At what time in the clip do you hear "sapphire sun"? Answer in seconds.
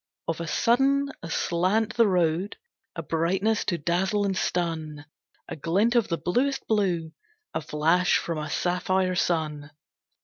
8.49-9.69